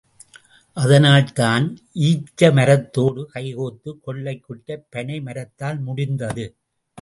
அதனால்தான், 0.77 1.77
ஈச்ச 1.95 2.53
மரத்தோடு 2.53 3.29
கைகோத்துக் 3.33 3.99
கொள்ளக் 4.01 4.43
குட்டைப் 4.43 4.87
பனை 4.89 5.21
மரத்தால் 5.21 5.79
முடிந்தது. 5.79 6.55